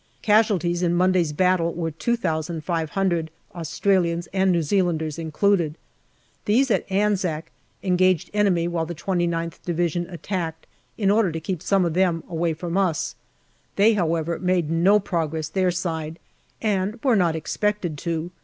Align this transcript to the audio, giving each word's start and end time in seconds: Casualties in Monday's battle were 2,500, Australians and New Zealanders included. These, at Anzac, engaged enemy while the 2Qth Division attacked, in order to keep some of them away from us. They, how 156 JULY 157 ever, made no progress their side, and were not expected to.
Casualties 0.23 0.81
in 0.81 0.95
Monday's 0.95 1.31
battle 1.31 1.75
were 1.75 1.91
2,500, 1.91 3.29
Australians 3.53 4.27
and 4.33 4.51
New 4.51 4.63
Zealanders 4.63 5.19
included. 5.19 5.77
These, 6.45 6.71
at 6.71 6.91
Anzac, 6.91 7.51
engaged 7.83 8.31
enemy 8.33 8.67
while 8.67 8.87
the 8.87 8.95
2Qth 8.95 9.61
Division 9.63 10.07
attacked, 10.09 10.65
in 10.97 11.11
order 11.11 11.31
to 11.31 11.39
keep 11.39 11.61
some 11.61 11.85
of 11.85 11.93
them 11.93 12.23
away 12.27 12.55
from 12.55 12.77
us. 12.79 13.13
They, 13.75 13.93
how 13.93 14.07
156 14.07 14.67
JULY 14.67 14.81
157 14.81 14.81
ever, 14.81 14.81
made 14.81 14.81
no 14.81 14.99
progress 14.99 15.49
their 15.49 15.69
side, 15.69 16.17
and 16.63 16.99
were 17.03 17.15
not 17.15 17.35
expected 17.35 17.95
to. 17.99 18.31